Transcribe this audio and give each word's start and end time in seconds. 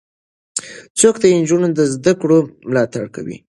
څوک 0.99 1.15
د 1.19 1.23
نجونو 1.39 1.67
د 1.77 1.79
زدهکړو 1.93 2.37
ملاتړ 2.69 3.05
کوي؟ 3.15 3.37